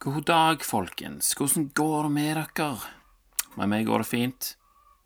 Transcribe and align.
God 0.00 0.22
dag, 0.24 0.62
folkens. 0.64 1.34
Hvordan 1.36 1.66
går 1.76 2.02
det 2.02 2.10
med 2.10 2.38
dere? 2.56 2.78
Med 3.60 3.68
meg 3.68 3.82
går 3.84 4.00
det 4.00 4.06
fint. 4.08 4.46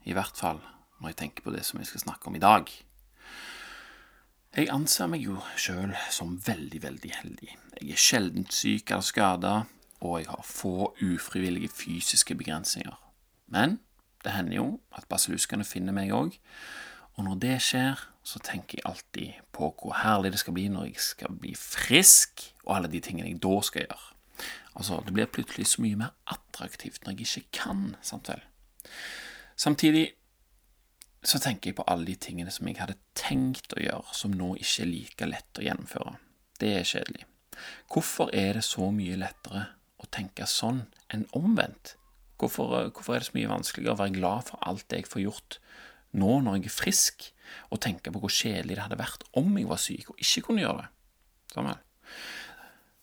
I 0.07 0.15
hvert 0.15 0.39
fall 0.39 0.61
når 1.01 1.11
jeg 1.11 1.17
tenker 1.19 1.43
på 1.43 1.51
det 1.51 1.65
som 1.67 1.81
jeg 1.83 1.89
skal 1.89 2.05
snakke 2.05 2.31
om 2.31 2.37
i 2.39 2.43
dag. 2.45 2.71
Jeg 4.55 4.71
anser 4.71 5.11
meg 5.11 5.27
jo 5.27 5.41
sjøl 5.59 5.97
som 6.15 6.37
veldig, 6.47 6.83
veldig 6.87 7.11
heldig. 7.11 7.51
Jeg 7.81 7.91
er 7.91 8.05
sjelden 8.05 8.47
syk 8.47 8.95
eller 8.95 9.09
skada, 9.11 9.57
og 9.99 10.21
jeg 10.21 10.31
har 10.31 10.47
få 10.47 10.93
ufrivillige 11.03 11.75
fysiske 11.75 12.39
begrensninger. 12.39 12.95
Men 13.51 13.81
det 14.23 14.39
hender 14.39 14.61
jo 14.61 14.71
at 14.95 15.11
basilluskene 15.11 15.67
finner 15.67 15.99
meg 15.99 16.15
òg, 16.15 16.39
og 17.19 17.27
når 17.27 17.43
det 17.43 17.61
skjer, 17.67 17.99
så 18.23 18.39
tenker 18.47 18.79
jeg 18.79 18.87
alltid 18.87 19.45
på 19.51 19.75
hvor 19.75 19.99
herlig 20.07 20.37
det 20.39 20.47
skal 20.47 20.55
bli 20.55 20.71
når 20.71 20.93
jeg 20.93 21.09
skal 21.11 21.35
bli 21.35 21.59
frisk, 21.59 22.53
og 22.63 22.77
alle 22.79 22.95
de 22.95 23.03
tingene 23.03 23.35
jeg 23.35 23.43
da 23.43 23.59
skal 23.59 23.89
gjøre. 23.89 24.14
Altså, 24.75 24.99
det 25.07 25.15
blir 25.15 25.31
plutselig 25.31 25.69
så 25.71 25.85
mye 25.85 25.99
mer 25.99 26.15
attraktivt 26.31 27.05
når 27.05 27.15
jeg 27.15 27.29
ikke 27.29 27.61
kan, 27.63 27.95
sant 28.03 28.31
vel. 28.31 28.43
Samtidig 29.57 30.09
så 31.25 31.39
tenker 31.41 31.71
jeg 31.71 31.79
på 31.79 31.87
alle 31.89 32.09
de 32.11 32.17
tingene 32.21 32.53
som 32.53 32.69
jeg 32.69 32.81
hadde 32.81 32.99
tenkt 33.17 33.73
å 33.77 33.81
gjøre, 33.81 34.17
som 34.17 34.35
nå 34.35 34.55
ikke 34.61 34.83
er 34.85 34.91
like 34.91 35.29
lett 35.31 35.61
å 35.61 35.65
gjennomføre. 35.65 36.17
Det 36.61 36.73
er 36.79 36.89
kjedelig. 36.89 37.25
Hvorfor 37.91 38.33
er 38.35 38.59
det 38.59 38.65
så 38.67 38.91
mye 38.93 39.17
lettere 39.21 39.69
å 40.03 40.09
tenke 40.13 40.47
sånn 40.51 40.85
enn 41.15 41.25
omvendt? 41.39 41.95
Hvorfor, 42.41 42.91
hvorfor 42.91 43.15
er 43.15 43.23
det 43.23 43.31
så 43.31 43.37
mye 43.39 43.53
vanskeligere 43.53 43.95
å 43.95 44.03
være 44.03 44.17
glad 44.19 44.51
for 44.51 44.67
alt 44.69 44.85
det 44.91 45.05
jeg 45.05 45.11
får 45.13 45.25
gjort 45.25 45.59
nå 46.19 46.41
når 46.45 46.59
jeg 46.59 46.69
er 46.69 46.75
frisk, 46.75 47.29
og 47.71 47.81
tenke 47.85 48.11
på 48.11 48.21
hvor 48.23 48.33
kjedelig 48.33 48.77
det 48.77 48.85
hadde 48.85 48.99
vært 48.99 49.25
om 49.39 49.55
jeg 49.59 49.69
var 49.71 49.81
syk 49.81 50.11
og 50.13 50.21
ikke 50.21 50.49
kunne 50.49 50.65
gjøre 50.65 50.83
det? 50.83 50.91
Sånn 51.55 51.71
vel. 51.71 51.81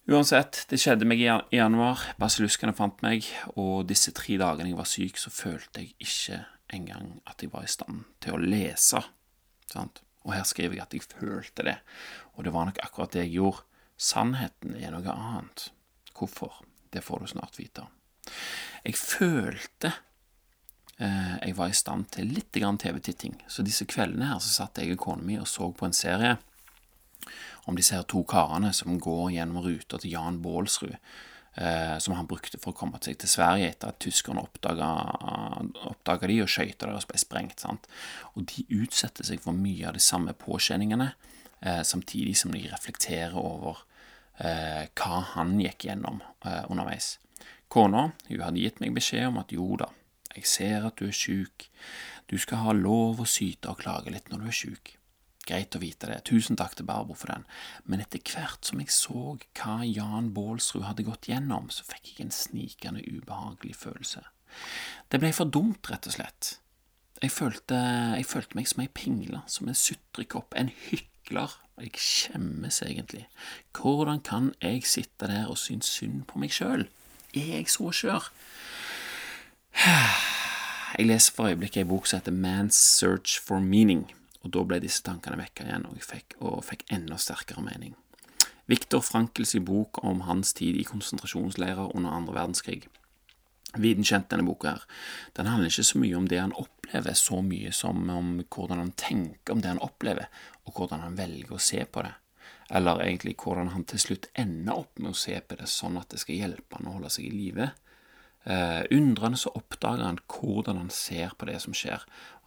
Uansett, 0.10 0.64
det 0.72 0.80
skjedde 0.82 1.06
meg 1.06 1.22
i 1.22 1.28
januar. 1.54 2.02
Basilluskene 2.18 2.74
fant 2.74 3.04
meg, 3.06 3.28
og 3.54 3.86
disse 3.90 4.14
tre 4.18 4.40
dagene 4.42 4.72
jeg 4.72 4.80
var 4.80 4.90
syk, 4.90 5.20
så 5.22 5.30
følte 5.30 5.84
jeg 5.84 5.94
ikke 6.02 6.40
engang 6.74 7.20
at 7.30 7.44
jeg 7.44 7.52
var 7.54 7.68
i 7.68 7.70
stand 7.70 8.08
til 8.24 8.34
å 8.34 8.42
lese. 8.42 9.04
Sant? 9.70 10.02
Og 10.26 10.34
her 10.34 10.46
skriver 10.50 10.80
jeg 10.80 10.86
at 10.88 10.96
jeg 10.98 11.06
følte 11.06 11.66
det, 11.68 11.78
og 12.34 12.46
det 12.46 12.54
var 12.56 12.68
nok 12.68 12.82
akkurat 12.82 13.14
det 13.14 13.28
jeg 13.28 13.38
gjorde. 13.38 13.66
Sannheten 14.02 14.74
er 14.80 14.94
noe 14.96 15.14
annet. 15.14 15.68
Hvorfor? 16.18 16.64
Det 16.92 17.04
får 17.06 17.22
du 17.22 17.32
snart 17.36 17.60
vite. 17.62 17.86
Jeg 18.82 18.98
følte 18.98 19.92
eh, 20.98 21.36
jeg 21.46 21.58
var 21.58 21.70
i 21.70 21.78
stand 21.78 22.10
til 22.18 22.34
litt 22.34 22.50
TV-titting, 22.52 23.38
så 23.48 23.62
disse 23.62 23.86
kveldene 23.86 24.34
her 24.34 24.42
så 24.42 24.64
satt 24.64 24.82
jeg 24.82 24.98
og 24.98 25.06
kona 25.06 25.26
mi 25.26 25.38
og 25.38 25.48
så 25.50 25.70
på 25.70 25.86
en 25.86 25.96
serie 25.96 26.40
om 27.70 27.78
de 27.78 27.86
ser 27.86 28.06
to 28.10 28.24
karene 28.28 28.74
som 28.76 29.00
går 29.02 29.32
gjennom 29.36 29.64
ruta 29.66 30.00
til 30.02 30.16
Jan 30.16 30.40
Baalsrud, 30.44 30.96
eh, 31.56 31.98
som 31.98 32.16
han 32.18 32.30
brukte 32.30 32.60
for 32.62 32.74
å 32.74 32.80
komme 32.80 33.02
seg 33.04 33.20
til 33.22 33.32
Sverige 33.32 33.70
etter 33.72 33.92
at 33.92 34.02
tyskerne 34.04 34.44
oppdaga 34.44 34.92
de, 36.28 36.42
og 36.44 36.52
skøyta 36.52 36.88
deres 36.88 37.08
ble 37.10 37.22
sprengt. 37.22 37.64
Sant? 37.64 37.88
Og 38.36 38.48
de 38.52 38.66
utsetter 38.82 39.28
seg 39.28 39.44
for 39.44 39.58
mye 39.58 39.88
av 39.90 39.98
de 39.98 40.04
samme 40.04 40.36
påkjenningene, 40.38 41.14
eh, 41.62 41.82
samtidig 41.88 42.38
som 42.38 42.54
de 42.56 42.68
reflekterer 42.72 43.38
over 43.38 43.84
eh, 44.40 44.88
hva 44.98 45.24
han 45.36 45.58
gikk 45.62 45.88
gjennom 45.90 46.22
eh, 46.46 46.64
underveis. 46.70 47.18
Kona 47.72 48.10
hadde 48.28 48.60
gitt 48.60 48.82
meg 48.84 48.96
beskjed 48.98 49.30
om 49.30 49.40
at 49.40 49.54
jo 49.56 49.78
da, 49.80 49.88
jeg 50.36 50.48
ser 50.48 50.88
at 50.88 51.00
du 51.00 51.08
er 51.08 51.16
sjuk, 51.16 51.70
du 52.28 52.38
skal 52.40 52.66
ha 52.66 52.74
lov 52.76 53.22
å 53.24 53.28
syte 53.28 53.72
og 53.72 53.80
klage 53.84 54.12
litt 54.14 54.30
når 54.32 54.44
du 54.44 54.50
er 54.52 54.58
sjuk. 54.58 54.92
Greit 55.52 55.76
å 55.76 55.82
vite 55.82 56.08
det. 56.08 56.22
Tusen 56.30 56.56
takk 56.56 56.78
til 56.80 56.88
Barbro 56.88 57.16
for 57.18 57.34
den. 57.34 57.44
Men 57.84 58.00
etter 58.04 58.22
hvert 58.24 58.64
som 58.64 58.80
jeg 58.80 58.94
så 58.96 59.36
hva 59.60 59.82
Jan 59.84 60.30
Baalsrud 60.36 60.86
hadde 60.88 61.04
gått 61.08 61.28
gjennom, 61.28 61.68
så 61.74 61.84
fikk 61.90 62.14
jeg 62.14 62.26
en 62.26 62.36
snikende 62.36 63.04
ubehagelig 63.04 63.76
følelse. 63.82 64.24
Det 65.12 65.20
ble 65.20 65.32
for 65.36 65.52
dumt, 65.52 65.90
rett 65.92 66.08
og 66.08 66.16
slett. 66.16 66.54
Jeg 67.22 67.34
følte, 67.36 67.76
jeg 68.16 68.30
følte 68.30 68.58
meg 68.58 68.70
som 68.72 68.84
ei 68.86 68.88
pingle, 68.96 69.42
som 69.52 69.68
en 69.68 69.78
sutrekopp, 69.78 70.56
en 70.56 70.72
hykler. 70.88 71.58
Jeg 71.82 72.00
skjemmes 72.00 72.80
egentlig. 72.86 73.26
Hvordan 73.76 74.24
kan 74.24 74.54
jeg 74.62 74.88
sitte 74.88 75.28
der 75.28 75.52
og 75.52 75.60
synes 75.60 75.92
synd 75.92 76.24
på 76.32 76.40
meg 76.40 76.56
sjøl? 76.56 76.88
Er 77.36 77.52
jeg 77.58 77.68
så 77.72 77.92
skjør? 77.96 78.32
Jeg 80.92 81.08
leser 81.08 81.32
for 81.32 81.48
øyeblikket 81.48 81.86
ei 81.86 81.88
bok 81.88 82.04
som 82.10 82.20
heter 82.20 82.36
Man's 82.36 82.76
Search 82.76 83.38
for 83.40 83.64
Meaning 83.64 84.10
og 84.42 84.54
da 84.54 84.64
ble 84.66 84.80
disse 84.82 85.04
tankene 85.06 85.40
vekka 85.40 85.68
igjen, 85.68 85.86
og 85.90 86.00
jeg 86.00 86.08
fikk, 86.08 86.38
og 86.42 86.64
fikk 86.66 86.88
enda 86.94 87.18
sterkere 87.22 87.64
mening. 87.66 87.94
Viktor 88.72 89.04
Frankels 89.04 89.54
bok 89.68 90.04
om 90.08 90.24
hans 90.28 90.54
tid 90.58 90.78
i 90.80 90.88
konsentrasjonsleirer 90.88 91.96
under 91.96 92.14
andre 92.16 92.38
verdenskrig. 92.38 92.86
Viden 93.80 94.04
kjent, 94.04 94.30
denne 94.32 94.46
boka 94.48 94.74
her. 94.74 94.86
Den 95.38 95.48
handler 95.48 95.72
ikke 95.72 95.88
så 95.88 96.00
mye 96.02 96.18
om 96.18 96.28
det 96.28 96.40
han 96.42 96.56
opplever, 96.60 97.16
så 97.16 97.40
mye 97.46 97.72
som 97.76 98.02
om 98.12 98.34
hvordan 98.44 98.82
han 98.82 98.96
tenker 99.00 99.54
om 99.54 99.62
det 99.64 99.72
han 99.72 99.84
opplever, 99.84 100.28
og 100.68 100.76
hvordan 100.76 101.06
han 101.06 101.16
velger 101.20 101.56
å 101.56 101.62
se 101.62 101.86
på 101.86 102.04
det. 102.04 102.14
Eller 102.72 103.04
egentlig 103.04 103.38
hvordan 103.40 103.72
han 103.74 103.86
til 103.88 104.00
slutt 104.00 104.28
ender 104.40 104.84
opp 104.84 105.00
med 105.00 105.14
å 105.14 105.20
se 105.20 105.38
på 105.40 105.60
det 105.60 105.70
sånn 105.72 106.00
at 106.00 106.12
det 106.12 106.20
skal 106.24 106.40
hjelpe 106.40 106.80
han 106.80 106.88
å 106.88 106.98
holde 106.98 107.12
seg 107.12 107.28
i 107.28 107.34
live. 107.36 107.72
Uh, 108.42 108.82
undrende 108.90 109.38
så 109.38 109.52
oppdager 109.54 110.02
han 110.02 110.18
hvordan 110.26 110.80
han 110.80 110.90
ser 110.90 111.36
på 111.38 111.46
det 111.46 111.60
som 111.62 111.76
skjer. 111.78 112.02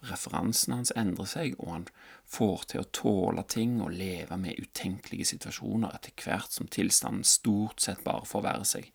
Referansene 0.09 0.81
hans 0.81 0.91
endrer 0.99 1.29
seg, 1.29 1.55
og 1.55 1.71
han 1.71 1.85
får 2.27 2.65
til 2.71 2.81
å 2.81 2.89
tåle 2.91 3.45
ting 3.47 3.77
og 3.79 3.93
leve 3.95 4.35
med 4.41 4.59
utenkelige 4.59 5.29
situasjoner 5.31 5.95
etter 5.95 6.11
hvert 6.19 6.51
som 6.51 6.67
tilstanden 6.67 7.23
stort 7.27 7.85
sett 7.85 8.03
bare 8.03 8.27
forverrer 8.27 8.67
seg. 8.67 8.89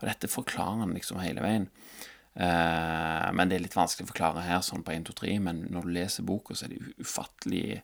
Og 0.00 0.08
dette 0.10 0.32
forklarer 0.32 0.82
han 0.82 0.96
liksom 0.96 1.22
hele 1.22 1.44
veien. 1.44 1.68
Uh, 2.34 3.30
men 3.34 3.50
det 3.50 3.58
er 3.58 3.64
litt 3.68 3.78
vanskelig 3.78 4.08
å 4.08 4.10
forklare 4.10 4.46
her 4.46 4.64
sånn 4.66 4.82
på 4.86 4.94
1, 4.94 5.06
2, 5.06 5.16
3, 5.22 5.36
men 5.46 5.64
når 5.70 5.86
du 5.86 5.94
leser 5.94 6.26
boka, 6.26 6.58
så 6.58 6.66
er 6.66 6.74
det 6.74 6.96
ufattelig 6.98 7.80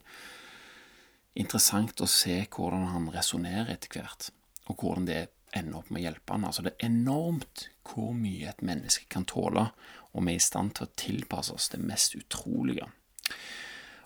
interessant 1.37 2.01
å 2.01 2.09
se 2.09 2.41
hvordan 2.51 2.87
han 2.91 3.09
resonnerer 3.13 3.75
etter 3.75 3.95
hvert, 3.95 4.31
og 4.67 4.81
hvordan 4.81 5.07
det 5.07 5.27
ender 5.55 5.79
opp 5.79 5.91
med 5.91 6.01
å 6.01 6.05
hjelpe 6.07 6.35
han. 6.35 6.47
Altså, 6.47 6.65
det 6.65 6.75
er 6.75 6.89
enormt 6.89 7.67
hvor 7.87 8.11
mye 8.17 8.49
et 8.51 8.63
menneske 8.65 9.07
kan 9.11 9.25
tåle, 9.29 9.69
og 10.13 10.25
vi 10.25 10.33
er 10.33 10.41
i 10.41 10.43
stand 10.43 10.75
til 10.77 10.87
å 10.87 10.95
tilpasse 10.99 11.55
oss 11.55 11.69
det 11.73 11.81
mest 11.83 12.17
utrolige. 12.17 12.89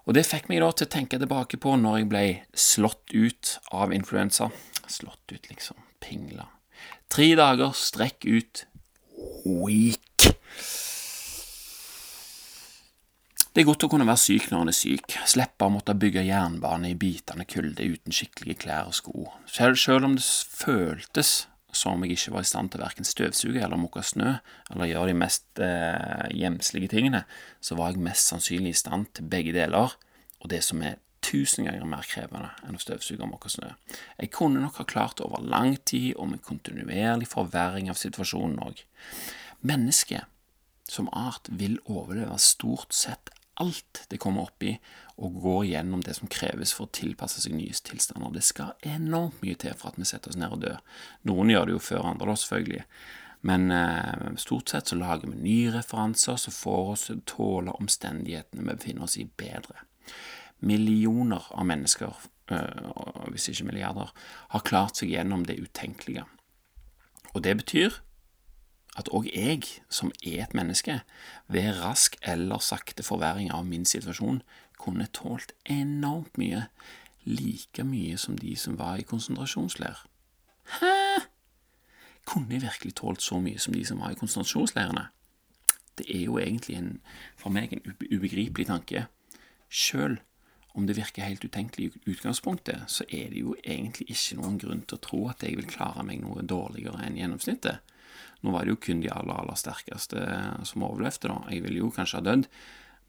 Og 0.09 0.16
Det 0.18 0.25
fikk 0.25 0.50
meg 0.50 0.63
da 0.63 0.72
til 0.74 0.88
å 0.88 0.94
tenke 0.96 1.19
tilbake 1.22 1.59
på 1.62 1.75
når 1.78 2.00
jeg 2.00 2.09
ble 2.09 2.24
slått 2.57 3.13
ut 3.13 3.52
av 3.78 3.94
influensa. 3.94 4.50
Slått 4.90 5.31
ut, 5.31 5.46
liksom. 5.50 5.78
Pingla. 6.02 6.47
Tre 7.12 7.28
dager 7.38 7.75
strekk 7.78 8.25
ut. 8.25 8.66
Weak. 9.46 10.10
Det 13.51 13.66
er 13.66 13.67
godt 13.67 13.84
å 13.84 13.89
kunne 13.91 14.07
være 14.07 14.22
syk 14.22 14.45
når 14.47 14.62
en 14.63 14.72
er 14.72 14.75
syk, 14.78 15.13
slippe 15.28 15.67
å 15.67 15.72
måtte 15.73 15.91
bygge 16.00 16.22
jernbane 16.23 16.94
i 16.94 16.95
bitende 16.95 17.44
kulde 17.44 17.84
uten 17.84 18.16
skikkelige 18.16 18.62
klær 18.63 18.88
og 18.88 18.95
sko, 18.95 19.25
selv, 19.44 19.75
selv 19.75 20.07
om 20.07 20.13
det 20.16 20.23
føltes 20.23 21.34
som 21.75 21.97
om 21.97 22.06
jeg 22.06 22.16
ikke 22.16 22.34
var 22.38 22.45
i 22.45 22.47
stand 22.47 22.72
til 22.72 22.81
verken 22.84 23.07
støvsuge 23.07 23.59
eller 23.63 23.79
mukke 23.79 24.03
snø, 24.07 24.38
eller 24.72 24.88
gjøre 24.88 25.11
de 25.11 25.17
mest 25.19 25.61
eh, 25.63 26.31
gjemslige 26.35 26.91
tingene, 26.91 27.23
så 27.63 27.75
var 27.79 27.91
jeg 27.91 28.03
mest 28.07 28.31
sannsynlig 28.31 28.72
i 28.72 28.79
stand 28.81 29.11
til 29.16 29.28
begge 29.31 29.56
deler, 29.56 29.95
og 30.40 30.51
det 30.51 30.61
som 30.67 30.84
er 30.88 31.00
tusen 31.23 31.67
ganger 31.67 31.91
mer 31.91 32.07
krevende 32.07 32.53
enn 32.63 32.79
å 32.79 32.81
støvsuge 32.81 33.23
og 33.23 33.34
mukke 33.34 33.51
snø. 33.51 33.73
Jeg 34.19 34.31
kunne 34.35 34.63
nok 34.63 34.79
ha 34.79 34.88
klart 34.88 35.19
over 35.23 35.44
lang 35.44 35.75
tid 35.84 36.16
og 36.16 36.31
med 36.31 36.44
kontinuerlig 36.47 37.28
forverring 37.31 37.91
av 37.91 38.00
situasjonen 38.00 38.63
òg. 38.63 38.84
Mennesket 39.59 40.28
som 40.91 41.11
art 41.16 41.51
vil 41.51 41.78
overleve 41.88 42.40
stort 42.41 42.95
sett 42.95 43.31
alt 43.61 44.03
det 44.11 44.19
kommer 44.22 44.49
opp 44.49 44.66
i, 44.66 44.75
og 45.22 45.39
går 45.44 45.66
gjennom 45.69 46.01
det 46.05 46.16
som 46.17 46.29
kreves 46.31 46.73
for 46.73 46.88
å 46.88 46.95
tilpasse 46.97 47.44
seg 47.44 47.53
nye 47.55 47.77
tilstander. 47.85 48.33
Det 48.33 48.44
skal 48.45 48.73
enormt 48.88 49.41
mye 49.44 49.57
til 49.61 49.75
for 49.77 49.91
at 49.91 49.99
vi 50.01 50.07
setter 50.09 50.33
oss 50.33 50.39
ned 50.39 50.55
og 50.55 50.63
dør. 50.63 50.79
Noen 51.29 51.53
gjør 51.53 51.67
det 51.67 51.75
jo 51.75 51.84
før 51.91 52.08
andre, 52.11 52.31
da, 52.31 52.37
selvfølgelig. 52.41 52.85
Men 53.41 53.72
eh, 53.73 54.28
stort 54.41 54.69
sett 54.69 54.91
så 54.91 54.97
lager 54.97 55.31
vi 55.31 55.41
nye 55.41 55.72
referanser 55.73 56.37
som 56.41 56.53
får 56.53 56.91
oss 56.93 57.08
til 57.08 57.22
å 57.22 57.25
tåle 57.29 57.78
omstendighetene 57.81 58.66
vi 58.66 58.75
befinner 58.75 59.08
oss 59.08 59.17
i, 59.22 59.25
bedre. 59.25 59.85
Millioner 60.61 61.47
av 61.58 61.66
mennesker, 61.66 62.22
øh, 62.53 62.91
hvis 63.34 63.49
ikke 63.49 63.72
milliarder, 63.72 64.13
har 64.53 64.66
klart 64.67 65.02
seg 65.02 65.13
gjennom 65.13 65.47
det 65.49 65.58
utenkelige. 65.58 66.28
Og 67.34 67.41
det 67.46 67.58
betyr 67.63 68.02
at 68.99 69.09
òg 69.16 69.29
jeg, 69.32 69.64
som 69.90 70.11
er 70.23 70.43
et 70.43 70.55
menneske, 70.58 70.99
ved 71.47 71.79
rask 71.79 72.17
eller 72.28 72.59
sakte 72.59 73.03
forverring 73.03 73.52
av 73.52 73.66
min 73.66 73.85
situasjon, 73.85 74.41
kunne 74.82 75.08
tålt 75.14 75.53
enormt 75.70 76.38
mye, 76.41 76.66
like 77.23 77.85
mye 77.85 78.17
som 78.17 78.38
de 78.38 78.55
som 78.58 78.79
var 78.79 78.99
i 78.99 79.08
konsentrasjonsleir. 79.08 80.03
Hæ? 80.79 80.96
Kunne 82.26 82.53
jeg 82.53 82.61
virkelig 82.61 82.96
tålt 82.96 83.22
så 83.22 83.40
mye 83.40 83.59
som 83.59 83.73
de 83.73 83.85
som 83.85 84.02
var 84.02 84.11
i 84.11 84.20
konsentrasjonsleirene? 84.20 85.08
Det 85.97 86.05
er 86.09 86.26
jo 86.26 86.37
egentlig 86.40 86.78
en, 86.78 86.91
for 87.37 87.53
meg 87.53 87.73
en 87.73 87.96
ubegripelig 88.11 88.67
tanke. 88.67 89.05
Sjøl 89.70 90.20
om 90.73 90.87
det 90.87 90.96
virker 90.96 91.28
helt 91.28 91.44
utenkelig 91.44 91.91
i 91.91 92.11
utgangspunktet, 92.14 92.84
så 92.87 93.03
er 93.09 93.29
det 93.32 93.41
jo 93.44 93.55
egentlig 93.64 94.08
ikke 94.14 94.37
noen 94.40 94.59
grunn 94.59 94.84
til 94.87 94.97
å 94.97 95.03
tro 95.03 95.22
at 95.32 95.44
jeg 95.44 95.58
vil 95.59 95.67
klare 95.67 96.03
meg 96.08 96.22
noe 96.23 96.46
dårligere 96.47 97.03
enn 97.05 97.20
gjennomsnittet. 97.20 97.82
Nå 98.41 98.53
var 98.53 98.66
det 98.66 98.73
jo 98.73 98.82
kun 98.82 99.02
de 99.03 99.11
aller, 99.14 99.38
aller 99.38 99.59
sterkeste 99.59 100.22
som 100.67 100.85
overlevde, 100.88 101.29
da. 101.29 101.41
Jeg 101.53 101.66
ville 101.66 101.84
jo 101.84 101.91
kanskje 101.93 102.20
ha 102.20 102.26
dødd, 102.26 102.47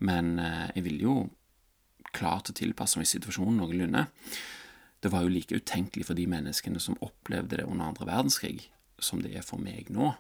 men 0.04 0.34
eh, 0.42 0.66
jeg 0.76 0.86
ville 0.88 1.06
jo 1.06 1.14
klart 2.12 2.50
å 2.52 2.56
tilpasse 2.56 3.00
meg 3.00 3.08
situasjonen 3.08 3.62
noenlunde. 3.62 4.06
Det 5.02 5.10
var 5.10 5.24
jo 5.24 5.32
like 5.32 5.56
utenkelig 5.56 6.06
for 6.06 6.18
de 6.18 6.28
menneskene 6.30 6.82
som 6.82 6.98
opplevde 7.02 7.58
det 7.58 7.66
under 7.66 7.90
andre 7.90 8.06
verdenskrig, 8.06 8.68
som 9.02 9.22
det 9.24 9.32
er 9.34 9.46
for 9.46 9.62
meg 9.62 9.88
nå. 9.90 10.12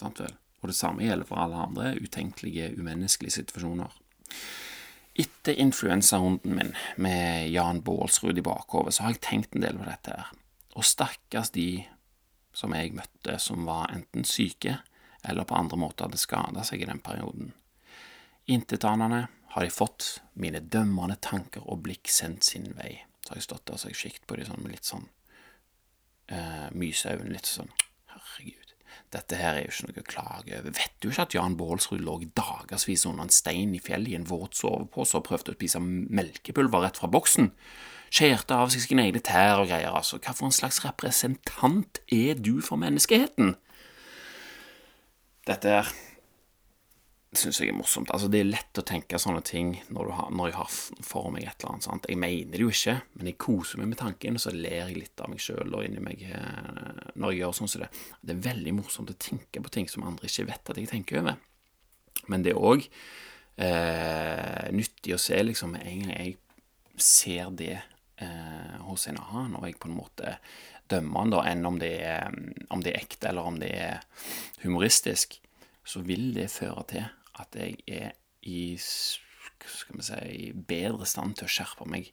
Sant 0.00 0.22
vel? 0.24 0.32
Og 0.62 0.72
det 0.72 0.78
samme 0.78 1.04
gjelder 1.04 1.28
for 1.28 1.38
alle 1.38 1.60
andre 1.68 1.92
utenkelige, 2.00 2.72
umenneskelige 2.80 3.36
situasjoner. 3.36 3.92
Etter 5.16 5.60
influensarunden 5.62 6.56
min 6.56 6.72
med 7.00 7.52
Jan 7.52 7.82
Baalsrud 7.84 8.36
i 8.36 8.44
bakhovet, 8.44 8.96
så 8.96 9.06
har 9.06 9.14
jeg 9.14 9.22
tenkt 9.24 9.54
en 9.56 9.64
del 9.64 9.78
på 9.78 9.86
dette 9.86 10.16
her. 10.16 10.32
Og 10.76 10.84
stakkars 10.84 11.52
de 11.54 11.86
som 12.56 12.72
jeg 12.72 12.94
møtte 12.96 13.36
som 13.42 13.66
var 13.68 13.92
enten 13.92 14.24
syke 14.24 14.78
eller 15.26 15.44
på 15.44 15.56
andre 15.58 15.78
måter 15.80 16.06
hadde 16.06 16.20
skada 16.20 16.62
seg 16.64 16.82
i 16.82 16.88
den 16.88 17.02
perioden. 17.04 17.50
Intetanende 18.46 19.26
har 19.54 19.64
de 19.64 19.72
fått 19.74 20.20
mine 20.38 20.60
dømmende 20.60 21.18
tanker 21.20 21.64
og 21.66 21.82
blikk 21.86 22.10
sendt 22.12 22.46
sin 22.46 22.70
vei. 22.78 23.00
Så 23.24 23.32
har 23.32 23.40
jeg 23.40 23.48
stått 23.48 23.66
der 23.66 23.74
og 23.74 23.82
sett 23.82 23.92
jeg 23.94 24.02
kikt 24.02 24.28
på 24.28 24.38
dem 24.38 24.46
sånn 24.48 24.62
med 24.62 24.76
litt 24.76 24.86
sånn 24.86 25.08
uh, 26.30 26.68
myseøyne, 26.76 27.32
litt 27.32 27.50
sånn 27.50 27.72
Herregud. 28.12 28.72
Dette 29.12 29.38
her 29.38 29.56
er 29.56 29.66
jo 29.66 29.72
ikke 29.72 29.88
noe 29.88 30.02
å 30.04 30.06
klage 30.12 30.60
over. 30.60 30.76
Vet 30.78 30.94
du 31.02 31.10
ikke 31.10 31.26
at 31.26 31.34
Jan 31.36 31.56
Baalsrud 31.58 32.04
lå 32.06 32.20
dagevis 32.38 33.04
under 33.08 33.26
en 33.26 33.34
stein 33.34 33.74
i 33.76 33.82
fjellet 33.82 34.14
i 34.14 34.16
en 34.18 34.28
våt 34.28 34.56
sovepose 34.58 35.18
og 35.18 35.26
prøvde 35.26 35.52
å 35.52 35.58
spise 35.58 35.82
melkepulver 35.82 36.86
rett 36.86 37.00
fra 37.02 37.10
boksen? 37.10 37.50
Skjærte 38.06 38.56
av 38.56 38.70
seg 38.72 38.84
sine 38.84 39.06
egne 39.08 39.22
tær 39.24 39.62
og 39.62 39.70
greier, 39.70 39.92
altså. 39.92 40.20
Hva 40.22 40.34
for 40.36 40.48
en 40.48 40.54
slags 40.54 40.82
representant 40.84 42.02
er 42.12 42.38
du 42.38 42.58
for 42.64 42.80
menneskeheten? 42.80 43.56
Dette 45.46 45.72
her 45.72 45.94
syns 47.36 47.58
jeg 47.60 47.70
er 47.70 47.76
morsomt. 47.76 48.10
Altså, 48.14 48.28
det 48.32 48.40
er 48.40 48.48
lett 48.48 48.80
å 48.80 48.84
tenke 48.86 49.18
sånne 49.20 49.42
ting 49.46 49.74
når, 49.92 50.10
har, 50.16 50.30
når, 50.34 50.50
jeg 50.50 50.56
har 50.56 50.70
for 51.06 51.32
meg 51.34 51.44
et 51.44 51.58
eller 51.58 51.74
annet. 51.74 51.86
Sant? 51.86 52.08
Jeg 52.10 52.20
mener 52.20 52.54
det 52.54 52.62
jo 52.62 52.72
ikke, 52.72 52.96
men 53.18 53.30
jeg 53.30 53.38
koser 53.42 53.82
meg 53.82 53.90
med 53.92 54.00
tanken, 54.00 54.38
og 54.38 54.44
så 54.44 54.54
ler 54.54 54.78
jeg 54.78 54.96
litt 54.96 55.22
av 55.22 55.32
meg 55.32 55.42
sjøl 55.42 55.76
og 55.76 55.84
inni 55.84 56.02
meg 56.04 56.22
eh, 56.28 57.02
når 57.14 57.34
jeg 57.34 57.42
gjør 57.42 57.58
sånn 57.60 57.72
som 57.72 57.84
det. 57.84 57.90
Det 58.22 58.36
er 58.36 58.46
veldig 58.48 58.74
morsomt 58.78 59.12
å 59.12 59.18
tenke 59.26 59.62
på 59.62 59.74
ting 59.74 59.90
som 59.92 60.06
andre 60.08 60.30
ikke 60.30 60.48
vet 60.50 60.72
at 60.72 60.80
jeg 60.80 60.92
tenker 60.92 61.22
over. 61.22 61.38
Men 62.32 62.46
det 62.46 62.54
er 62.54 62.62
òg 62.72 62.86
eh, 62.86 64.64
nyttig 64.74 65.16
å 65.16 65.20
se, 65.20 65.42
liksom, 65.50 65.76
en 65.78 66.02
gang 66.06 66.16
jeg 66.16 66.38
ser 67.02 67.52
det 67.58 67.74
eh, 68.22 68.76
en 68.76 69.18
annen, 69.20 69.56
og 69.58 69.66
jeg 69.66 69.78
på 69.80 69.90
en 69.90 69.98
måte 69.98 70.36
dømmer 70.88 71.20
han 71.20 71.34
da, 71.34 71.42
enn 71.50 71.66
om 71.66 71.80
det, 71.82 71.92
er, 72.06 72.36
om 72.70 72.82
det 72.82 72.94
er 72.94 73.02
ekte, 73.02 73.28
eller 73.28 73.48
om 73.48 73.58
det 73.60 73.72
er 73.74 74.04
humoristisk 74.62 75.40
så 75.86 76.02
vil 76.02 76.32
det 76.34 76.50
føre 76.50 76.84
til 76.90 77.04
at 77.38 77.56
jeg 77.56 77.78
er 77.86 78.14
i 78.42 78.76
skal 78.78 79.98
vi 79.98 80.04
si, 80.06 80.52
bedre 80.52 81.06
stand 81.06 81.38
til 81.38 81.46
å 81.46 81.52
skjerpe 81.52 81.86
meg 81.90 82.10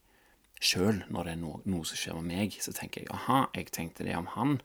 sjøl 0.64 1.04
når 1.12 1.28
det 1.28 1.34
er 1.34 1.42
noe, 1.42 1.62
noe, 1.70 1.86
som 1.86 2.00
skjer 2.00 2.20
med 2.22 2.30
meg. 2.32 2.58
Så 2.62 2.74
tenker 2.76 3.04
jeg 3.04 3.12
aha, 3.14 3.48
jeg 3.58 3.74
tenkte 3.74 4.06
det 4.08 4.16
om 4.18 4.30
han 4.38 4.60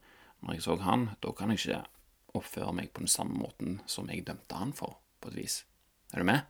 når 0.44 0.56
jeg 0.56 0.64
så 0.64 0.78
han. 0.84 1.10
Da 1.24 1.32
kan 1.36 1.52
jeg 1.52 1.62
ikke 1.62 1.82
oppføre 2.38 2.74
meg 2.76 2.92
på 2.92 3.04
den 3.04 3.12
samme 3.12 3.36
måten 3.40 3.80
som 3.90 4.08
jeg 4.12 4.26
dømte 4.28 4.60
han 4.60 4.74
for, 4.76 5.00
på 5.20 5.32
et 5.32 5.40
vis. 5.40 5.62
Er 6.12 6.22
du 6.22 6.28
med? 6.28 6.44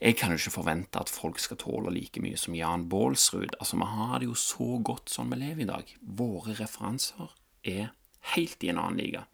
Jeg 0.00 0.16
kan 0.18 0.32
jo 0.32 0.40
ikke 0.40 0.56
forvente 0.56 1.00
at 1.00 1.12
folk 1.12 1.38
skal 1.42 1.60
tåle 1.60 1.92
like 1.94 2.22
mye 2.22 2.38
som 2.40 2.56
Jan 2.56 2.88
Baalsrud. 2.90 3.54
Altså, 3.60 3.78
vi 3.80 3.90
har 3.92 4.18
det 4.18 4.30
jo 4.30 4.38
så 4.38 4.78
godt 4.84 5.12
sånn 5.12 5.30
vi 5.32 5.40
lever 5.42 5.64
i 5.64 5.70
dag. 5.70 5.94
Våre 6.02 6.56
referanser 6.58 7.30
er 7.64 7.92
helt 8.34 8.64
i 8.64 8.72
en 8.72 8.80
annen 8.80 9.00
liga. 9.00 9.24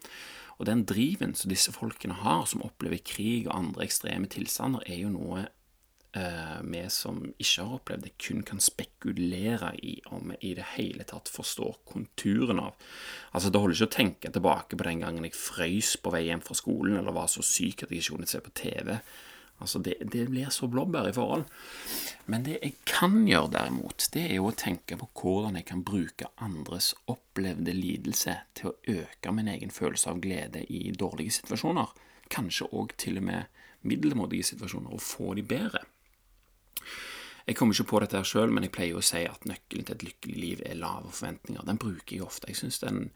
Og 0.61 0.67
den 0.69 0.85
driven 0.85 1.33
som 1.39 1.49
disse 1.49 1.73
folkene 1.73 2.19
har, 2.21 2.45
som 2.47 2.65
opplever 2.67 3.01
krig 3.01 3.49
og 3.49 3.57
andre 3.57 3.87
ekstreme 3.87 4.29
tilstander, 4.29 4.85
er 4.85 4.99
jo 5.01 5.13
noe 5.15 5.47
eh, 6.13 6.59
vi 6.61 6.83
som 6.93 7.23
ikke 7.31 7.65
har 7.65 7.79
opplevd 7.79 8.05
det, 8.05 8.13
kun 8.21 8.43
kan 8.45 8.61
spekulere 8.61 9.73
i 9.81 9.95
om 10.13 10.35
vi 10.35 10.51
i 10.51 10.53
det 10.59 10.67
hele 10.75 11.07
tatt 11.09 11.33
forstår 11.33 11.81
konturen 11.89 12.61
av. 12.61 12.77
Altså, 13.33 13.49
Det 13.49 13.63
holder 13.63 13.79
ikke 13.79 13.89
å 13.89 13.97
tenke 13.97 14.35
tilbake 14.35 14.77
på 14.77 14.89
den 14.91 15.01
gangen 15.07 15.25
jeg 15.25 15.39
frøys 15.39 15.97
på 15.97 16.13
vei 16.13 16.27
hjem 16.29 16.45
fra 16.45 16.59
skolen, 16.59 16.99
eller 17.01 17.17
var 17.17 17.33
så 17.33 17.41
syk 17.41 17.85
at 17.85 17.91
jeg 17.95 18.05
ikke 18.05 18.19
kunne 18.19 18.29
se 18.29 18.45
på 18.45 18.57
TV. 18.61 18.99
Altså, 19.61 19.79
det, 19.85 19.95
det, 20.13 20.27
blir 20.33 20.49
så 20.51 20.69
blåbær 20.73 21.11
i 21.11 21.13
forhold. 21.13 21.45
Men 22.33 22.45
det 22.47 22.59
jeg 22.63 22.79
kan 22.89 23.19
gjøre, 23.29 23.53
derimot, 23.53 24.09
det 24.15 24.25
er 24.31 24.39
jo 24.39 24.49
å 24.49 24.57
tenke 24.57 24.97
på 24.97 25.09
hvordan 25.21 25.59
jeg 25.61 25.69
kan 25.69 25.85
bruke 25.85 26.31
andres 26.41 26.95
opplevde 27.13 27.75
lidelse 27.77 28.39
til 28.57 28.71
å 28.71 28.77
øke 29.03 29.35
min 29.37 29.51
egen 29.53 29.73
følelse 29.75 30.13
av 30.13 30.23
glede 30.25 30.65
i 30.73 30.91
dårlige 30.97 31.41
situasjoner. 31.41 31.93
Kanskje 32.33 32.71
òg 32.73 32.97
til 33.01 33.21
og 33.21 33.29
med 33.29 33.63
middelmådige 33.83 34.53
situasjoner, 34.53 34.93
og 34.93 35.03
få 35.05 35.35
de 35.37 35.45
bedre. 35.47 35.85
Jeg 37.47 37.57
kommer 37.57 37.75
ikke 37.75 37.91
på 37.91 38.01
dette 38.03 38.19
her 38.21 38.29
sjøl, 38.29 38.53
men 38.53 38.67
jeg 38.67 38.75
pleier 38.77 38.99
å 38.99 39.05
si 39.05 39.25
at 39.27 39.47
nøkkelen 39.49 39.87
til 39.89 39.97
et 39.97 40.05
lykkelig 40.07 40.37
liv 40.39 40.61
er 40.65 40.77
lave 40.79 41.11
forventninger. 41.11 41.65
Den 41.67 41.81
bruker 41.83 42.17
jeg 42.17 42.27
ofte. 42.27 42.51
Jeg 42.53 42.61
synes 42.61 42.79
den 42.85 43.09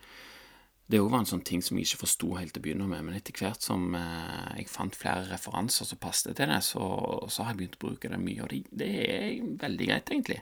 det 0.90 1.00
òg 1.00 1.08
var 1.08 1.22
en 1.22 1.28
sånn 1.28 1.44
ting 1.46 1.62
som 1.64 1.78
jeg 1.78 1.88
ikke 1.88 2.02
forsto 2.02 2.34
helt 2.36 2.52
til 2.52 2.60
å 2.60 2.64
begynne 2.66 2.86
med, 2.90 3.06
men 3.06 3.16
etter 3.16 3.36
hvert 3.38 3.64
som 3.64 3.94
eh, 3.96 4.58
jeg 4.58 4.68
fant 4.68 4.96
flere 4.98 5.30
referanser 5.30 5.88
som 5.88 6.00
passet 6.00 6.36
til 6.36 6.50
det, 6.50 6.60
så, 6.66 6.84
så, 7.32 7.44
har 7.44 7.54
jeg 7.54 7.60
begynt 7.62 7.78
å 7.78 7.84
bruke 7.86 8.10
det 8.12 8.20
mye, 8.20 8.44
og 8.44 8.52
det, 8.52 8.60
det 8.68 8.90
er 9.06 9.28
veldig 9.62 9.88
greit, 9.88 10.12
egentlig. 10.12 10.40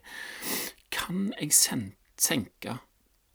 Kan 0.92 1.28
jeg 1.38 1.54
senke 1.54 2.76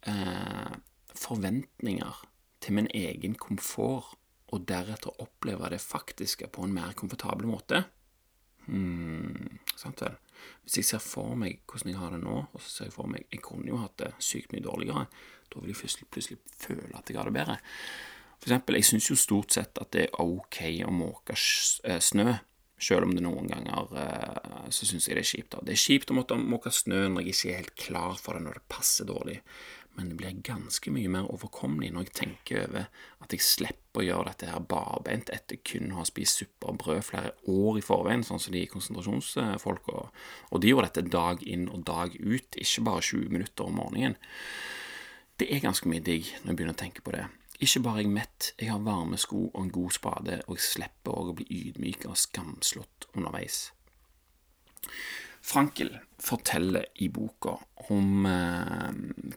eh, 0.03 0.75
forventninger 1.15 2.23
til 2.63 2.79
min 2.79 2.91
egen 2.91 3.39
komfort, 3.39 4.17
og 4.47 4.63
deretter 4.63 5.11
oppleve 5.19 5.67
det 5.73 5.81
faktiske 5.83 6.47
på 6.55 6.63
en 6.63 6.75
mer 6.75 6.93
komfortabel 6.95 7.49
måte? 7.49 7.81
Hmm, 8.67 9.59
sant 9.75 10.03
vel. 10.03 10.15
Hvis 10.63 10.81
jeg 10.81 10.89
ser 10.89 11.03
for 11.03 11.37
meg 11.39 11.61
hvordan 11.65 11.93
jeg 11.93 12.01
har 12.01 12.13
det 12.13 12.21
nå, 12.23 12.37
og 12.51 12.61
så 12.61 12.69
ser 12.69 12.89
jeg 12.89 12.95
for 12.97 13.09
meg 13.11 13.25
Jeg 13.31 13.41
kunne 13.45 13.69
jo 13.69 13.79
hatt 13.81 13.97
det 14.01 14.11
sykt 14.23 14.53
mye 14.53 14.65
dårligere. 14.65 15.07
Da 15.47 15.61
vil 15.61 15.71
jeg 15.71 15.79
plutselig, 15.79 16.09
plutselig 16.11 16.39
føle 16.59 16.91
at 16.97 17.09
jeg 17.09 17.19
har 17.19 17.29
det 17.29 17.37
bedre. 17.37 17.57
For 18.37 18.49
eksempel, 18.49 18.77
jeg 18.77 18.85
syns 18.85 19.09
jo 19.09 19.17
stort 19.17 19.55
sett 19.55 19.79
at 19.81 19.91
det 19.95 20.05
er 20.07 20.21
ok 20.21 20.59
å 20.85 20.93
måke 20.93 21.37
eh, 21.37 22.01
snø. 22.03 22.35
Selv 22.77 23.07
om 23.07 23.15
det 23.15 23.23
noen 23.25 23.47
ganger 23.49 23.87
uh, 23.89 24.67
så 24.69 24.85
syns 24.85 25.07
jeg 25.07 25.17
det 25.17 25.23
er 25.23 25.29
kjipt. 25.31 25.55
Det 25.65 25.73
er 25.73 25.81
kjipt 25.81 26.11
å 26.13 26.17
måtte 26.19 26.35
måke 26.37 26.69
snø 26.69 27.07
når 27.09 27.25
jeg 27.25 27.33
ikke 27.33 27.49
er 27.49 27.61
helt 27.63 27.79
klar 27.87 28.19
for 28.21 28.37
det, 28.37 28.43
når 28.45 28.59
det 28.59 28.67
passer 28.69 29.07
dårlig. 29.09 29.39
Men 29.97 30.11
det 30.11 30.17
blir 30.19 30.41
ganske 30.45 30.91
mye 30.93 31.09
mer 31.09 31.25
overkommelig 31.33 31.89
når 31.93 32.05
jeg 32.05 32.15
tenker 32.19 32.67
over 32.67 32.83
at 33.25 33.33
jeg 33.33 33.41
slipper 33.41 34.03
å 34.03 34.05
gjøre 34.05 34.27
dette 34.29 34.49
her 34.51 34.65
barbeint 34.69 35.31
etter 35.33 35.57
kun 35.65 35.89
å 35.95 36.03
ha 36.03 36.05
spist 36.05 36.43
suppe 36.43 36.69
og 36.69 36.77
brød 36.83 37.01
flere 37.07 37.31
år 37.49 37.79
i 37.79 37.85
forveien, 37.85 38.25
sånn 38.25 38.41
som 38.43 38.53
de 38.53 38.61
konsentrasjonsfolka. 38.69 40.03
Og 40.53 40.61
de 40.61 40.69
gjorde 40.69 40.91
dette 40.91 41.09
dag 41.17 41.41
inn 41.41 41.65
og 41.73 41.81
dag 41.89 42.13
ut, 42.13 42.59
ikke 42.61 42.85
bare 42.85 43.01
20 43.09 43.33
minutter 43.33 43.65
om 43.65 43.81
morgenen. 43.81 44.19
Det 45.37 45.49
er 45.53 45.65
ganske 45.65 45.89
mye 45.89 46.05
digg 46.05 46.29
når 46.43 46.51
jeg 46.51 46.59
begynner 46.59 46.77
å 46.77 46.81
tenke 46.83 47.05
på 47.05 47.17
det. 47.17 47.25
Ikke 47.57 47.81
bare 47.87 48.03
er 48.03 48.05
jeg 48.05 48.13
mett, 48.13 48.51
jeg 48.61 48.69
har 48.69 48.85
varme 48.85 49.17
sko 49.17 49.47
og 49.47 49.61
en 49.63 49.73
god 49.73 49.95
spade, 49.97 50.41
og 50.45 50.59
jeg 50.59 50.65
slipper 50.65 51.17
òg 51.17 51.31
å 51.31 51.37
bli 51.39 51.47
ydmyk 51.57 52.05
og 52.05 52.19
skamslått 52.21 53.09
underveis. 53.15 53.71
Frankel 55.47 55.93
forteller 56.19 56.85
i 56.95 57.07
boka 57.09 57.53
om 57.87 58.25
eh, 58.27 58.89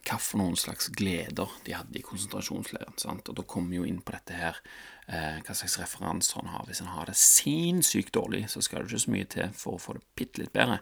hva 0.03 0.17
for 0.19 0.41
noen 0.41 0.57
slags 0.59 0.89
gleder 0.91 1.53
de 1.63 1.75
hadde 1.77 1.95
i 1.95 2.03
konsentrasjonsleiren. 2.03 2.97
Sant? 2.99 3.29
Og 3.31 3.37
da 3.37 3.45
kommer 3.47 3.71
vi 3.71 3.79
jo 3.79 3.87
inn 3.87 4.01
på 4.03 4.11
dette 4.17 4.35
her, 4.35 4.59
eh, 5.07 5.39
hva 5.39 5.55
slags 5.55 5.77
referanser 5.79 6.41
han 6.41 6.51
har. 6.51 6.65
Hvis 6.67 6.81
han 6.83 6.91
har 6.91 7.07
det 7.07 7.15
sinnssykt 7.15 8.11
dårlig, 8.17 8.43
så 8.51 8.59
skal 8.65 8.83
det 8.83 8.91
ikke 8.91 9.05
så 9.05 9.15
mye 9.15 9.29
til 9.37 9.55
for 9.55 9.77
å 9.77 9.83
få 9.85 9.95
det 9.95 10.03
bitte 10.19 10.43
litt 10.43 10.51
bedre. 10.57 10.81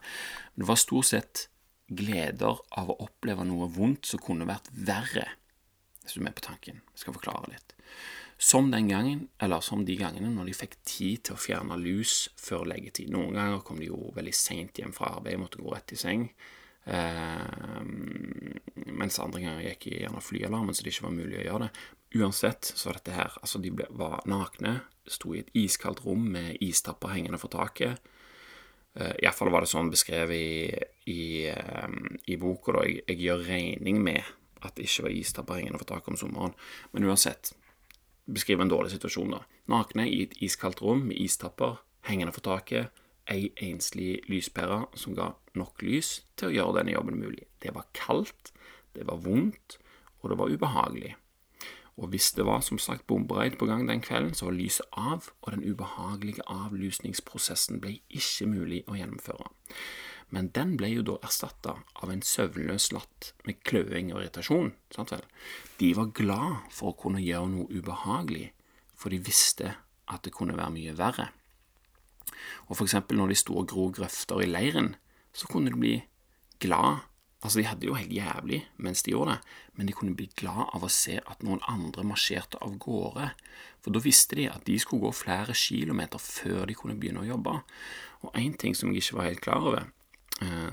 Men 0.56 0.64
det 0.64 0.72
var 0.72 0.82
stort 0.82 1.12
sett 1.12 1.46
gleder 1.94 2.64
av 2.82 2.90
å 2.90 2.98
oppleve 3.06 3.46
noe 3.46 3.70
vondt 3.78 4.10
som 4.10 4.26
kunne 4.26 4.50
vært 4.50 4.74
verre, 4.74 5.28
hvis 6.02 6.18
du 6.18 6.24
er 6.24 6.30
med 6.32 6.40
på 6.42 6.48
tanken. 6.50 6.82
Jeg 6.96 7.04
skal 7.06 7.20
forklare 7.20 7.54
litt. 7.54 7.78
Som 8.40 8.70
den 8.72 8.88
gangen, 8.88 9.26
eller 9.44 9.60
som 9.60 9.82
de 9.84 9.98
gangene 10.00 10.30
når 10.32 10.48
de 10.48 10.56
fikk 10.56 10.78
tid 10.88 11.26
til 11.28 11.36
å 11.36 11.42
fjerne 11.44 11.76
lus 11.82 12.30
før 12.40 12.64
leggetid. 12.72 13.12
Noen 13.12 13.36
ganger 13.36 13.66
kom 13.68 13.82
de 13.82 13.90
jo 13.90 14.14
veldig 14.16 14.36
seint 14.36 14.80
hjem 14.80 14.96
fra 14.96 15.12
arbeid, 15.18 15.42
måtte 15.42 15.60
gå 15.60 15.74
rett 15.74 15.92
i 15.92 16.00
seng. 16.00 16.24
Eh, 16.90 17.82
mens 18.96 19.20
andre 19.20 19.44
ganger 19.44 19.66
gikk 19.68 19.90
i 19.90 19.98
gjerne 20.06 20.24
flyalarmen, 20.24 20.74
så 20.74 20.86
det 20.86 20.96
ikke 20.96 21.10
var 21.10 21.18
mulig 21.18 21.42
å 21.42 21.44
gjøre 21.50 21.68
det. 21.68 21.84
Uansett 22.20 22.72
så 22.72 22.90
var 22.90 22.98
dette 22.98 23.14
her 23.18 23.36
Altså, 23.44 23.60
de 23.62 23.74
ble, 23.76 23.86
var 23.94 24.24
nakne, 24.30 24.80
sto 25.10 25.36
i 25.36 25.44
et 25.44 25.52
iskaldt 25.60 26.02
rom 26.06 26.26
med 26.34 26.58
istapper 26.64 27.14
hengende 27.14 27.42
for 27.42 27.52
taket. 27.54 28.00
Uh, 28.98 29.14
Iallfall 29.22 29.52
var 29.54 29.66
det 29.66 29.70
sånn 29.70 29.92
beskrevet 29.92 30.34
i, 30.40 31.14
i, 31.14 31.24
um, 31.52 32.16
i 32.26 32.40
boka. 32.42 32.74
jeg, 32.88 33.04
jeg, 33.06 33.20
gjør 33.28 33.46
regning 33.46 34.02
med 34.04 34.24
at 34.64 34.76
det 34.76 34.88
ikke 34.88 35.06
var 35.06 35.14
istapper 35.16 35.60
hengende 35.60 35.82
for 35.82 35.92
taket 35.92 36.14
om 36.16 36.20
sommeren. 36.24 36.56
Men 36.94 37.06
uansett, 37.10 37.54
beskriver 38.34 38.66
en 38.66 38.72
dårlig 38.72 38.92
situasjon. 38.92 39.32
da. 39.32 39.44
Nakne 39.68 40.08
i 40.10 40.24
et 40.24 40.38
iskaldt 40.42 40.82
rom 40.82 41.08
med 41.10 41.20
istapper 41.20 41.80
hengende 42.08 42.34
for 42.34 42.46
taket. 42.46 42.90
Ei 43.30 43.52
enslig 43.62 44.24
lyspære 44.30 44.88
som 44.98 45.16
ga 45.16 45.34
nok 45.54 45.84
lys 45.86 46.24
til 46.36 46.50
å 46.50 46.54
gjøre 46.56 46.80
denne 46.80 46.96
jobben 46.96 47.20
mulig. 47.22 47.46
Det 47.62 47.76
var 47.76 47.86
kaldt, 47.94 48.54
det 48.96 49.06
var 49.06 49.22
vondt, 49.22 49.78
og 50.22 50.32
det 50.32 50.38
var 50.40 50.50
ubehagelig. 50.50 51.16
Og 52.00 52.08
hvis 52.08 52.32
det 52.32 52.46
var 52.48 52.62
som 52.64 52.80
sagt 52.80 53.08
bombereid 53.08 53.58
på 53.60 53.68
gang 53.68 53.88
den 53.88 54.02
kvelden, 54.02 54.34
så 54.34 54.48
var 54.48 54.56
lyset 54.56 54.86
av, 54.98 55.30
og 55.42 55.52
den 55.52 55.66
ubehagelige 55.68 56.46
avlusningsprosessen 56.48 57.82
ble 57.84 57.98
ikke 58.10 58.48
mulig 58.48 58.86
å 58.88 58.96
gjennomføre. 58.96 59.52
Men 60.30 60.52
den 60.54 60.76
ble 60.78 60.92
jo 60.92 61.06
da 61.06 61.18
erstatta 61.26 61.80
av 61.98 62.12
en 62.14 62.22
søvnløs 62.26 62.92
latt 62.94 63.32
med 63.48 63.62
kløing 63.66 64.12
og 64.14 64.22
irritasjon. 64.22 64.74
sant 64.94 65.14
vel? 65.16 65.26
De 65.82 65.94
var 65.98 66.14
glad 66.14 66.70
for 66.74 66.92
å 66.92 67.00
kunne 67.02 67.24
gjøre 67.24 67.50
noe 67.50 67.70
ubehagelig, 67.74 68.52
for 68.94 69.10
de 69.10 69.22
visste 69.26 69.74
at 70.10 70.26
det 70.26 70.34
kunne 70.36 70.58
være 70.58 70.76
mye 70.76 70.96
verre. 70.98 71.30
Og 72.70 72.78
for 72.78 72.86
eksempel 72.86 73.18
når 73.18 73.34
de 73.34 73.40
sto 73.42 73.58
og 73.58 73.70
gro 73.72 73.90
grøfter 73.94 74.44
i 74.44 74.50
leiren, 74.50 74.94
så 75.34 75.50
kunne 75.50 75.74
de 75.74 75.82
bli 75.82 75.96
glad 76.62 77.06
Altså, 77.40 77.62
de 77.62 77.70
hadde 77.70 77.88
jo 77.88 77.96
helt 77.96 78.12
jævlig 78.12 78.58
mens 78.84 79.00
de 79.04 79.14
gjorde 79.14 79.38
det, 79.38 79.52
men 79.80 79.88
de 79.88 79.94
kunne 79.96 80.16
bli 80.16 80.26
glad 80.36 80.74
av 80.76 80.84
å 80.84 80.92
se 80.92 81.22
at 81.24 81.44
noen 81.48 81.62
andre 81.72 82.04
marsjerte 82.04 82.60
av 82.60 82.74
gårde, 82.84 83.30
for 83.80 83.96
da 83.96 84.02
visste 84.04 84.36
de 84.36 84.50
at 84.52 84.66
de 84.68 84.76
skulle 84.80 85.06
gå 85.06 85.14
flere 85.16 85.56
kilometer 85.56 86.20
før 86.20 86.68
de 86.68 86.76
kunne 86.76 86.98
begynne 87.00 87.24
å 87.24 87.30
jobbe. 87.30 87.54
Og 88.28 88.36
én 88.36 88.58
ting 88.60 88.76
som 88.76 88.92
jeg 88.92 89.06
ikke 89.06 89.22
var 89.22 89.30
helt 89.30 89.44
klar 89.46 89.70
over, 89.72 89.88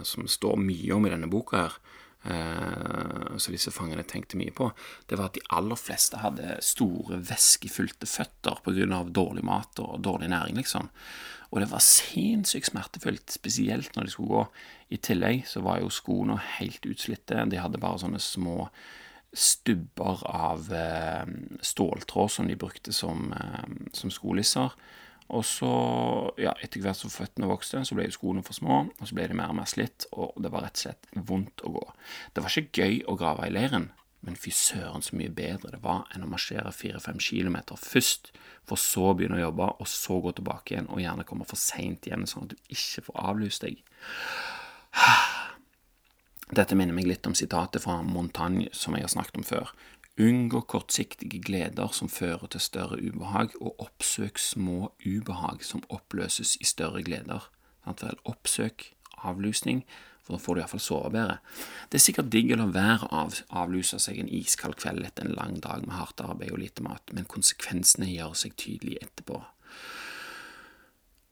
som 0.07 0.29
står 0.31 0.61
mye 0.63 0.95
om 0.95 1.07
i 1.07 1.11
denne 1.11 1.31
boka 1.31 1.65
her, 1.65 1.79
som 2.27 3.39
så 3.39 3.53
disse 3.55 3.71
fangene 3.71 4.03
tenkte 4.07 4.39
mye 4.39 4.51
på, 4.55 4.69
det 5.07 5.19
var 5.19 5.29
at 5.29 5.37
de 5.37 5.45
aller 5.55 5.79
fleste 5.79 6.19
hadde 6.19 6.57
store, 6.65 7.21
væskefylte 7.29 8.09
føtter 8.11 8.59
av 8.97 9.13
dårlig 9.15 9.45
mat 9.47 9.79
og 9.85 10.01
dårlig 10.03 10.33
næring, 10.33 10.59
liksom. 10.59 10.91
Og 11.55 11.63
det 11.63 11.71
var 11.71 11.85
sinnssykt 11.85 12.73
smertefullt, 12.73 13.31
spesielt 13.31 13.95
når 13.95 14.09
de 14.09 14.15
skulle 14.15 14.35
gå. 14.35 14.45
I 14.97 14.99
tillegg 15.03 15.47
så 15.49 15.63
var 15.65 15.81
jo 15.81 15.93
skoene 15.93 16.39
helt 16.59 16.87
utslitte. 16.89 17.47
De 17.47 17.61
hadde 17.63 17.81
bare 17.83 18.03
sånne 18.03 18.23
små 18.23 18.67
stubber 19.37 20.23
av 20.31 20.71
eh, 20.75 21.27
ståltråd 21.61 22.33
som 22.33 22.49
de 22.49 22.57
brukte 22.59 22.95
som, 22.95 23.31
eh, 23.37 23.67
som 23.97 24.13
skolisser. 24.13 24.75
Og 25.35 25.43
så, 25.45 25.69
ja, 26.39 26.53
etter 26.63 26.83
hvert 26.85 26.99
som 27.01 27.11
føttene 27.11 27.49
vokste, 27.51 27.83
så 27.83 27.97
ble 27.99 28.07
jo 28.07 28.15
skoene 28.15 28.45
for 28.47 28.55
små, 28.55 28.85
og 28.87 29.09
så 29.09 29.17
ble 29.17 29.27
de 29.27 29.37
mer 29.39 29.51
og 29.51 29.59
mer 29.59 29.71
slitt, 29.71 30.07
og 30.15 30.37
det 30.43 30.53
var 30.55 30.63
rett 30.67 30.79
og 30.79 30.85
slett 30.85 31.09
vondt 31.29 31.65
å 31.67 31.73
gå. 31.75 31.87
Det 32.35 32.45
var 32.45 32.59
ikke 32.63 32.85
gøy 32.85 33.01
å 33.11 33.17
grave 33.19 33.49
i 33.49 33.55
leiren, 33.55 33.89
men 34.27 34.39
fy 34.39 34.53
søren 34.55 35.05
så 35.05 35.19
mye 35.19 35.31
bedre 35.35 35.71
det 35.75 35.83
var 35.83 36.07
enn 36.15 36.25
å 36.27 36.31
marsjere 36.31 36.73
fire-fem 36.75 37.19
kilometer 37.23 37.79
først, 37.79 38.33
for 38.67 38.79
så 38.81 39.11
å 39.11 39.17
begynne 39.19 39.39
å 39.41 39.45
jobbe, 39.49 39.69
og 39.83 39.91
så 39.91 40.21
gå 40.23 40.35
tilbake 40.39 40.75
igjen, 40.75 40.91
og 40.91 41.03
gjerne 41.03 41.27
komme 41.27 41.47
for 41.49 41.59
seint 41.61 42.07
igjen, 42.07 42.27
sånn 42.31 42.47
at 42.47 42.55
du 42.55 42.73
ikke 42.75 43.09
får 43.09 43.21
avlyst 43.33 43.67
deg. 43.67 43.83
Dette 46.57 46.79
minner 46.79 46.95
meg 46.95 47.09
litt 47.11 47.27
om 47.27 47.35
sitatet 47.35 47.83
fra 47.83 47.99
Montagne 48.07 48.71
som 48.71 48.95
jeg 48.95 49.03
har 49.03 49.11
snakket 49.11 49.41
om 49.43 49.47
før. 49.47 49.73
Unngå 50.17 50.63
kortsiktige 50.65 51.43
gleder 51.45 51.93
som 51.93 52.09
fører 52.09 52.49
til 52.49 52.63
større 52.65 52.97
ubehag, 53.05 53.53
og 53.61 53.77
oppsøk 53.85 54.39
små 54.41 54.93
ubehag 55.05 55.65
som 55.65 55.85
oppløses 55.93 56.57
i 56.61 56.65
større 56.65 57.03
gleder. 57.05 57.51
Oppsøk 58.25 58.95
avlusning, 59.21 59.83
for 60.25 60.35
da 60.35 60.41
får 60.43 60.57
du 60.57 60.61
iallfall 60.63 60.83
sove 60.83 61.11
bedre. 61.13 61.37
Det 61.93 62.01
er 62.01 62.05
sikkert 62.07 62.33
digg 62.33 62.55
å 62.55 62.59
la 62.63 62.71
være 62.73 63.11
å 63.11 63.21
av, 63.27 63.37
avluse 63.53 64.01
seg 64.03 64.23
en 64.23 64.33
iskald 64.33 64.79
kveld 64.81 65.05
etter 65.07 65.29
en 65.29 65.37
lang 65.37 65.61
dag 65.63 65.85
med 65.85 65.95
hardt 65.99 66.25
arbeid 66.25 66.55
og 66.55 66.65
lite 66.65 66.87
mat, 66.87 67.13
men 67.13 67.29
konsekvensene 67.31 68.09
gjør 68.11 68.35
seg 68.41 68.57
tydelige 68.57 69.05
etterpå. 69.05 69.43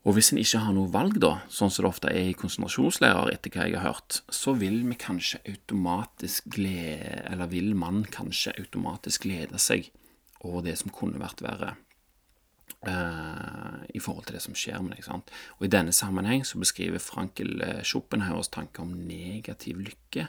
Og 0.05 0.19
hvis 0.19 0.35
en 0.35 0.41
ikke 0.41 0.61
har 0.61 0.75
noe 0.77 0.93
valg, 0.93 1.17
da, 1.23 1.39
sånn 1.49 1.71
som 1.73 1.87
det 1.87 1.89
ofte 1.89 2.11
er 2.13 2.29
i 2.29 2.37
konsentrasjonsleirer, 2.37 3.31
etter 3.33 3.55
hva 3.55 3.69
jeg 3.71 3.79
har 3.81 3.95
hørt, 3.95 4.19
så 4.29 4.53
vil 4.61 4.83
vi 4.85 4.99
kanskje 5.01 5.41
automatisk 5.49 6.51
glede, 6.59 7.23
eller 7.31 7.49
vil 7.53 7.73
man 7.79 8.03
kanskje 8.13 8.53
automatisk 8.61 9.25
glede 9.25 9.61
seg 9.63 9.89
over 10.45 10.67
det 10.67 10.77
som 10.83 10.93
kunne 10.93 11.23
vært 11.23 11.41
verre. 11.45 11.73
Uh, 12.85 13.81
i 13.97 14.01
forhold 14.03 14.27
til 14.29 14.37
det 14.37 14.43
som 14.45 14.57
skjer 14.57 14.83
med 14.85 14.93
deg. 14.93 15.07
Sant? 15.07 15.33
Og 15.57 15.65
I 15.65 15.73
denne 15.73 15.93
sammenheng 15.97 16.45
så 16.45 16.61
beskriver 16.61 17.01
Frankel 17.01 17.57
Schopenhauers 17.81 18.53
tanke 18.53 18.85
om 18.85 18.93
negativ 19.09 19.81
lykke. 19.81 20.29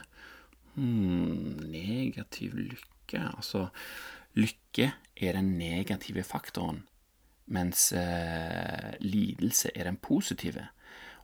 Hmm, 0.76 1.60
negativ 1.68 2.56
lykke 2.56 3.20
Altså, 3.36 3.68
lykke 4.40 4.88
er 5.20 5.36
den 5.36 5.52
negative 5.60 6.24
faktoren 6.26 6.80
mens 7.46 7.92
eh, 7.94 8.96
lidelse 9.02 9.72
er 9.74 9.88
den 9.88 9.98
positive. 10.02 10.68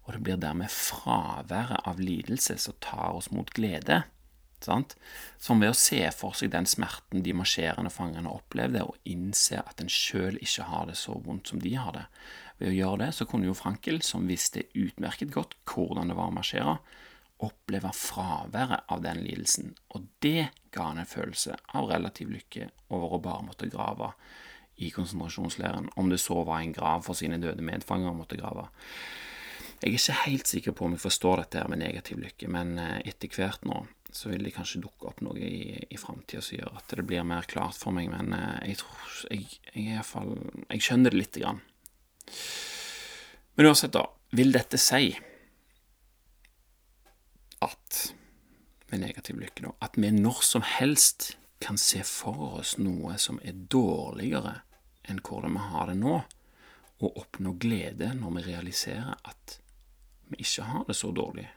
Og 0.02 0.16
det 0.16 0.22
blir 0.26 0.40
dermed 0.42 0.70
fraværet 0.70 1.84
av 1.86 2.00
lidelse 2.02 2.58
som 2.58 2.78
tar 2.82 3.14
oss 3.18 3.30
mot 3.34 3.50
glede. 3.54 4.02
Sant? 4.62 4.94
Som 5.42 5.62
ved 5.62 5.72
å 5.72 5.78
se 5.78 6.00
for 6.14 6.36
seg 6.38 6.52
den 6.52 6.68
smerten 6.70 7.24
de 7.26 7.34
marsjerende 7.34 7.90
fangene 7.90 8.30
opplevde, 8.30 8.84
og 8.86 8.98
innse 9.10 9.58
at 9.58 9.82
en 9.82 9.90
sjøl 9.90 10.38
ikke 10.42 10.68
har 10.70 10.88
det 10.90 10.98
så 11.00 11.16
vondt 11.24 11.50
som 11.50 11.62
de 11.62 11.74
har 11.74 11.94
det. 11.96 12.04
Ved 12.60 12.70
å 12.70 12.76
gjøre 12.76 13.00
det 13.06 13.10
så 13.18 13.26
kunne 13.26 13.48
jo 13.48 13.58
Frankel, 13.58 14.02
som 14.06 14.28
visste 14.30 14.68
utmerket 14.78 15.34
godt 15.34 15.56
hvordan 15.66 16.12
det 16.12 16.18
var 16.18 16.30
å 16.30 16.36
marsjere, 16.36 16.76
oppleve 17.42 17.90
fraværet 17.98 18.86
av 18.86 19.02
den 19.02 19.24
lidelsen, 19.24 19.72
og 19.90 20.06
det 20.22 20.52
ga 20.70 20.92
han 20.92 21.00
en 21.02 21.08
følelse 21.10 21.56
av 21.74 21.88
relativ 21.90 22.30
lykke 22.30 22.68
over 22.94 23.16
å 23.16 23.22
bare 23.24 23.46
måtte 23.48 23.70
grave 23.72 24.12
i 24.82 24.90
konsentrasjonsleiren, 24.94 25.90
om 25.96 26.10
det 26.10 26.20
så 26.22 26.42
var 26.46 26.60
en 26.60 26.74
grav 26.74 27.04
for 27.06 27.18
sine 27.18 27.38
døde 27.42 27.64
medfangere 27.64 28.14
måtte 28.16 28.38
grave. 28.40 28.68
Jeg 29.82 29.90
er 29.90 29.98
ikke 29.98 30.20
helt 30.28 30.50
sikker 30.50 30.74
på 30.78 30.86
om 30.86 30.92
jeg 30.94 31.02
forstår 31.02 31.40
dette 31.42 31.58
her 31.58 31.70
med 31.70 31.80
negativ 31.82 32.20
lykke, 32.22 32.48
men 32.54 32.76
eh, 32.78 33.00
etter 33.10 33.32
hvert 33.34 33.64
nå 33.66 33.82
så 34.12 34.28
vil 34.28 34.44
det 34.44 34.52
kanskje 34.54 34.82
dukke 34.84 35.08
opp 35.08 35.22
noe 35.24 35.40
i, 35.40 35.72
i 35.88 35.98
framtida 35.98 36.42
som 36.44 36.58
gjør 36.58 36.76
at 36.78 36.92
det 36.92 37.04
blir 37.08 37.24
mer 37.26 37.48
klart 37.50 37.78
for 37.80 37.94
meg, 37.96 38.10
men 38.12 38.34
eh, 38.36 38.70
jeg 38.70 38.82
tror 38.82 39.16
jeg, 39.32 39.48
jeg, 39.72 40.04
fall, 40.06 40.36
jeg 40.68 40.86
skjønner 40.86 41.14
det 41.14 41.22
lite 41.22 41.42
grann. 41.42 41.62
Men 43.56 43.68
uansett, 43.72 43.94
da. 43.96 44.06
Vil 44.32 44.54
dette 44.54 44.78
si 44.80 45.10
at 47.62 48.02
med 48.92 49.02
negativ 49.02 49.40
lykke, 49.40 49.66
da, 49.66 49.72
at 49.84 49.98
vi 49.98 50.12
når 50.14 50.44
som 50.46 50.64
helst 50.64 51.32
kan 51.62 51.78
se 51.80 52.02
for 52.06 52.60
oss 52.60 52.76
noe 52.80 53.16
som 53.20 53.38
er 53.46 53.56
dårligere 53.70 54.60
enn 55.08 55.22
hvordan 55.24 55.56
vi 55.56 55.64
har 55.72 55.90
det 55.90 55.98
nå, 56.00 56.20
og 57.02 57.18
oppnå 57.18 57.56
glede 57.58 58.12
når 58.14 58.36
vi 58.36 58.44
realiserer 58.52 59.16
at 59.26 59.58
vi 60.30 60.44
ikke 60.44 60.68
har 60.68 60.84
det 60.88 60.96
så 60.96 61.10
dårlig 61.14 61.48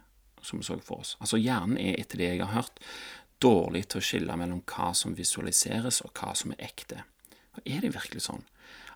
som 0.41 0.59
vi 0.59 0.65
så 0.65 0.77
for 0.83 1.01
oss. 1.01 1.15
Altså 1.19 1.37
Hjernen 1.41 1.77
er, 1.81 1.99
etter 1.99 2.21
det 2.21 2.31
jeg 2.31 2.41
har 2.43 2.53
hørt, 2.53 2.81
dårlig 3.41 3.85
til 3.89 4.01
å 4.01 4.05
skille 4.05 4.37
mellom 4.39 4.63
hva 4.69 4.91
som 4.97 5.15
visualiseres 5.17 6.01
og 6.05 6.13
hva 6.17 6.33
som 6.37 6.53
er 6.53 6.65
ekte. 6.69 7.03
Og 7.55 7.61
Er 7.65 7.81
det 7.81 7.95
virkelig 7.95 8.25
sånn 8.27 8.43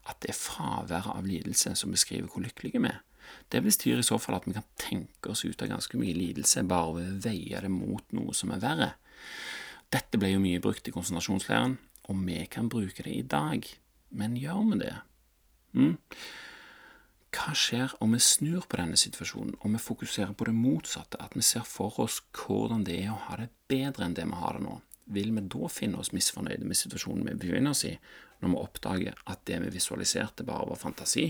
at 0.09 0.19
det 0.23 0.31
er 0.33 0.39
fraværet 0.39 1.11
av 1.13 1.27
lidelse 1.27 1.75
som 1.77 1.93
beskriver 1.93 2.29
hvor 2.31 2.43
lykkelige 2.43 2.81
vi 2.81 2.91
er? 2.91 3.01
Det 3.49 3.61
bestyrer 3.61 4.01
i 4.01 4.07
så 4.07 4.17
fall 4.21 4.39
at 4.39 4.47
vi 4.47 4.55
kan 4.55 4.65
tenke 4.81 5.29
oss 5.29 5.43
ut 5.45 5.61
av 5.61 5.69
ganske 5.69 5.97
mye 6.01 6.15
lidelse 6.17 6.63
bare 6.69 6.95
ved 6.97 7.11
å 7.11 7.19
veie 7.27 7.61
det 7.61 7.69
mot 7.69 8.15
noe 8.17 8.33
som 8.33 8.53
er 8.55 8.63
verre. 8.63 8.89
Dette 9.93 10.17
ble 10.21 10.33
jo 10.33 10.41
mye 10.41 10.61
brukt 10.61 10.87
i 10.87 10.93
konsentrasjonsleiren, 10.93 11.77
og 12.09 12.25
vi 12.25 12.41
kan 12.49 12.69
bruke 12.69 13.05
det 13.05 13.13
i 13.13 13.25
dag. 13.25 13.65
Men 14.09 14.37
gjør 14.39 14.63
vi 14.71 14.79
det? 14.83 14.93
Mm? 15.77 15.97
Hva 17.29 17.53
skjer 17.53 17.91
om 18.01 18.15
vi 18.15 18.19
snur 18.23 18.65
på 18.65 18.79
denne 18.79 18.97
situasjonen, 18.97 19.53
og 19.61 19.73
vi 19.75 19.81
fokuserer 19.81 20.33
på 20.33 20.47
det 20.49 20.55
motsatte, 20.57 21.19
at 21.21 21.35
vi 21.37 21.45
ser 21.45 21.65
for 21.67 21.99
oss 22.01 22.17
hvordan 22.33 22.85
det 22.87 22.97
er 23.03 23.11
å 23.13 23.19
ha 23.27 23.37
det 23.37 23.51
bedre 23.69 24.07
enn 24.07 24.17
det 24.17 24.25
vi 24.25 24.39
har 24.39 24.57
det 24.57 24.65
nå? 24.65 24.79
Vil 25.13 25.29
vi 25.35 25.45
da 25.53 25.69
finne 25.73 26.01
oss 26.01 26.11
misfornøyde 26.13 26.65
med 26.65 26.77
situasjonen 26.77 27.27
vi 27.29 27.37
befinner 27.37 27.75
oss 27.75 27.85
i, 27.85 27.93
når 28.41 28.53
vi 28.53 28.63
oppdager 28.63 29.21
at 29.29 29.45
det 29.49 29.61
vi 29.65 29.71
visualiserte, 29.77 30.45
bare 30.47 30.71
var 30.71 30.81
fantasi? 30.81 31.29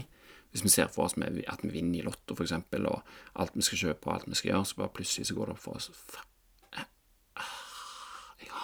Hvis 0.50 0.64
vi 0.66 0.72
ser 0.74 0.90
for 0.90 1.06
oss 1.06 1.18
at 1.20 1.64
vi 1.64 1.74
vinner 1.76 2.00
i 2.00 2.08
Lotto, 2.08 2.34
for 2.34 2.48
eksempel, 2.48 2.88
og 2.90 3.04
alt 3.36 3.56
vi 3.56 3.66
skal 3.68 3.84
kjøpe 3.84 4.10
og 4.10 4.16
alt 4.16 4.32
vi 4.32 4.40
skal 4.40 4.54
gjøre, 4.54 4.66
så 4.66 4.82
bare 4.82 4.96
plutselig 4.96 5.28
så 5.30 5.38
går 5.38 5.52
det 5.52 5.58
opp 5.58 5.66
for 5.68 5.82
oss 5.82 5.92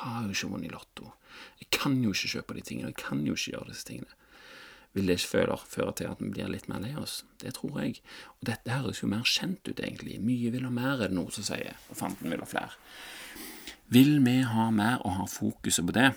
har 0.05 0.27
jo 0.27 0.35
ikke 0.35 0.51
vunnet 0.53 0.69
i 0.69 0.73
Lotto. 0.73 1.11
Jeg 1.61 1.71
kan 1.75 1.97
jo 2.03 2.13
ikke 2.15 2.31
kjøpe 2.37 2.55
de 2.57 2.63
tingene, 2.65 2.93
jeg 2.93 3.01
kan 3.01 3.25
jo 3.27 3.35
ikke 3.35 3.55
gjøre 3.55 3.71
disse 3.71 3.87
tingene. 3.89 4.21
Vil 4.95 5.09
det 5.09 5.17
ikke 5.19 5.31
føre, 5.33 5.57
føre 5.67 5.93
til 5.99 6.07
at 6.07 6.21
vi 6.23 6.29
blir 6.31 6.47
litt 6.47 6.69
mer 6.71 6.79
lei 6.79 6.93
oss? 6.95 7.17
Det 7.41 7.51
tror 7.57 7.81
jeg. 7.83 7.97
Og 8.39 8.47
dette 8.47 8.71
høres 8.71 9.01
jo 9.01 9.09
mer 9.11 9.25
kjent 9.27 9.67
ut, 9.67 9.81
egentlig. 9.83 10.21
Mye 10.23 10.53
vil 10.53 10.63
ha 10.63 10.71
mer, 10.71 10.93
er 10.95 11.11
det 11.11 11.17
noe 11.17 11.33
som 11.35 11.43
sier, 11.43 11.75
og 11.91 11.99
fanten 11.99 12.31
vil 12.31 12.39
ha 12.39 12.47
flere. 12.47 12.77
Vil 13.91 14.15
vi 14.23 14.37
ha 14.47 14.69
mer 14.73 15.03
og 15.03 15.17
ha 15.17 15.25
fokuset 15.29 15.85
på 15.85 15.97
det, 15.97 16.13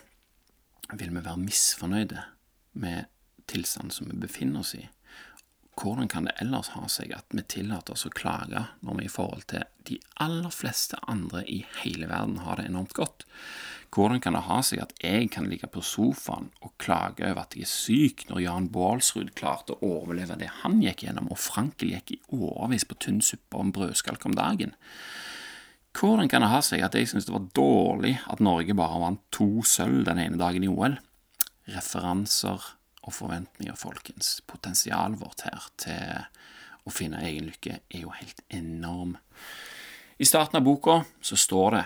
vil 0.94 1.10
vi 1.10 1.24
være 1.24 1.42
misfornøyde 1.42 2.22
med 2.78 3.10
tilstanden 3.50 3.92
som 3.92 4.08
vi 4.12 4.20
befinner 4.22 4.62
oss 4.62 4.76
i. 4.78 4.86
Hvordan 5.78 6.08
kan 6.10 6.26
det 6.26 6.34
ellers 6.42 6.72
ha 6.74 6.86
seg 6.90 7.12
at 7.14 7.34
vi 7.34 7.44
tillater 7.46 7.94
oss 7.94 8.06
å 8.08 8.14
klage 8.14 8.64
når 8.82 8.98
vi 8.98 9.04
i 9.06 9.12
forhold 9.12 9.44
til 9.50 9.66
de 9.86 9.98
aller 10.22 10.50
fleste 10.54 10.98
andre 11.06 11.44
i 11.46 11.60
hele 11.82 12.08
verden 12.10 12.40
har 12.42 12.58
det 12.58 12.66
enormt 12.70 12.96
godt? 12.98 13.26
Hvordan 13.94 14.20
kan 14.20 14.36
det 14.36 14.44
ha 14.44 14.58
seg 14.62 14.82
at 14.82 14.92
jeg 15.00 15.30
kan 15.32 15.48
ligge 15.48 15.70
på 15.72 15.80
sofaen 15.84 16.50
og 16.60 16.74
klage 16.82 17.24
over 17.24 17.42
at 17.46 17.56
jeg 17.56 17.64
er 17.64 17.72
syk, 17.72 18.26
når 18.28 18.42
Jan 18.44 18.68
Baalsrud 18.74 19.32
klarte 19.38 19.74
å 19.74 19.92
overleve 20.02 20.36
det 20.38 20.50
han 20.60 20.82
gikk 20.84 21.06
gjennom, 21.06 21.30
og 21.32 21.40
Frankel 21.40 21.94
gikk 21.96 22.12
i 22.14 22.20
årevis 22.36 22.84
på 22.88 22.98
tynn 23.00 23.22
suppe 23.24 23.56
og 23.56 23.66
en 23.66 23.74
brødskalk 23.78 24.28
om 24.28 24.36
dagen? 24.36 24.76
Hvordan 25.98 26.28
kan 26.30 26.44
det 26.44 26.52
ha 26.52 26.60
seg 26.62 26.84
at 26.84 26.94
jeg 26.94 27.08
synes 27.10 27.26
det 27.26 27.34
var 27.34 27.48
dårlig 27.56 28.18
at 28.30 28.44
Norge 28.44 28.76
bare 28.76 29.00
vant 29.02 29.24
to 29.34 29.64
sølv 29.66 30.04
den 30.06 30.20
ene 30.22 30.38
dagen 30.38 30.66
i 30.66 30.70
OL? 30.70 30.98
referanser 31.68 32.64
og 33.04 33.14
forventninger, 33.14 33.76
folkens. 33.78 34.38
Potensialet 34.48 35.20
vårt 35.20 35.44
her 35.46 35.68
til 35.80 36.88
å 36.88 36.92
finne 36.92 37.22
egen 37.28 37.48
lykke 37.50 37.80
er 37.80 38.04
jo 38.04 38.14
helt 38.16 38.42
enorm. 38.54 39.16
I 40.18 40.26
starten 40.26 40.58
av 40.58 40.66
boka 40.66 41.02
så 41.24 41.38
står 41.38 41.76
det 41.76 41.84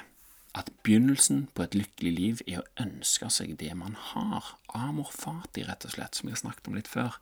at 0.58 0.68
begynnelsen 0.84 1.46
på 1.54 1.64
et 1.64 1.74
lykkelig 1.76 2.12
liv 2.12 2.40
er 2.46 2.60
å 2.60 2.84
ønske 2.84 3.28
seg 3.32 3.54
det 3.60 3.72
man 3.78 3.94
har. 4.12 4.54
Amor 4.76 5.08
fati, 5.14 5.64
rett 5.64 5.86
og 5.88 5.94
slett, 5.94 6.18
som 6.18 6.28
jeg 6.28 6.36
har 6.36 6.42
snakket 6.42 6.68
om 6.68 6.76
litt 6.76 6.90
før. 6.90 7.16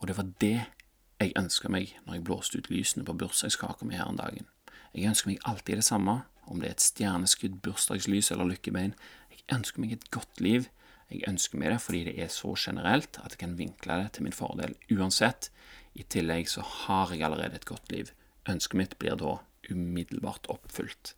Og 0.00 0.08
det 0.08 0.16
var 0.16 0.30
det 0.40 0.56
jeg 1.18 1.34
ønska 1.36 1.68
meg 1.72 1.92
når 2.06 2.16
jeg 2.16 2.24
blåste 2.28 2.60
ut 2.60 2.70
lysene 2.72 3.04
på 3.04 3.16
bursdagskaka 3.20 3.84
mi 3.84 3.98
her 3.98 4.08
en 4.08 4.20
dagen. 4.20 4.48
Jeg 4.94 5.10
ønsker 5.10 5.32
meg 5.32 5.44
alltid 5.44 5.80
det 5.80 5.86
samme, 5.88 6.22
om 6.48 6.62
det 6.62 6.70
er 6.70 6.76
et 6.78 6.86
stjerneskudd, 6.86 7.58
bursdagslys 7.64 8.30
eller 8.32 8.48
lykkebein. 8.48 8.94
Jeg 9.34 9.44
ønsker 9.58 9.84
meg 9.84 9.96
et 9.96 10.08
godt 10.14 10.40
liv. 10.40 10.70
Jeg 11.12 11.24
ønsker 11.28 11.60
meg 11.60 11.72
det 11.72 11.82
fordi 11.84 12.04
det 12.08 12.14
er 12.22 12.32
så 12.32 12.54
generelt 12.56 13.20
at 13.20 13.34
jeg 13.34 13.42
kan 13.42 13.58
vinkle 13.58 14.00
det 14.02 14.14
til 14.16 14.24
min 14.24 14.36
fordel 14.36 14.76
uansett. 14.94 15.50
I 15.98 16.06
tillegg 16.08 16.48
så 16.48 16.64
har 16.64 17.12
jeg 17.12 17.26
allerede 17.26 17.60
et 17.60 17.68
godt 17.68 17.92
liv. 17.92 18.12
Ønsket 18.48 18.80
mitt 18.80 18.98
blir 19.00 19.18
da 19.20 19.38
umiddelbart 19.68 20.48
oppfylt. 20.52 21.14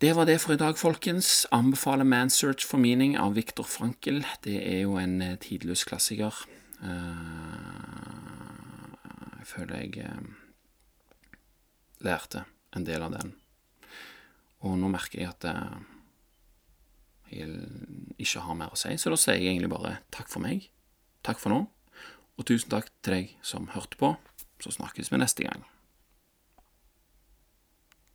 Det 0.00 0.12
var 0.12 0.24
det 0.26 0.38
for 0.40 0.54
i 0.54 0.56
dag, 0.56 0.78
folkens. 0.80 1.46
Anbefaler 1.52 2.06
Man 2.08 2.30
Search 2.32 2.64
for 2.64 2.80
Meaning 2.80 3.18
av 3.20 3.34
Viktor 3.36 3.66
Frankel. 3.68 4.22
Det 4.40 4.54
er 4.56 4.78
jo 4.86 4.94
en 4.96 5.18
eh, 5.20 5.34
tidløs 5.36 5.82
klassiker. 5.84 6.32
Eh, 6.80 7.18
jeg 9.42 9.48
føler 9.50 9.82
jeg 9.82 10.06
eh, 10.06 10.22
lærte 12.08 12.46
en 12.72 12.86
del 12.88 13.04
av 13.04 13.12
den. 13.18 13.34
Og 14.64 14.78
nå 14.80 14.88
merker 14.88 15.20
jeg 15.20 15.34
at 15.34 15.44
jeg 17.28 17.60
ikke 18.16 18.46
har 18.46 18.56
mer 18.56 18.72
å 18.72 18.80
si, 18.80 18.96
så 18.96 19.12
da 19.12 19.18
sier 19.20 19.36
jeg 19.36 19.52
egentlig 19.52 19.74
bare 19.74 19.98
takk 20.16 20.32
for 20.32 20.40
meg. 20.40 20.64
Takk 21.28 21.44
for 21.44 21.52
nå. 21.52 21.60
Og 22.40 22.48
tusen 22.48 22.72
takk 22.72 22.88
til 23.04 23.18
deg 23.18 23.36
som 23.44 23.68
hørte 23.76 24.00
på. 24.00 24.14
Så 24.64 24.72
snakkes 24.78 25.12
vi 25.12 25.20
neste 25.20 25.44
gang. 25.44 25.68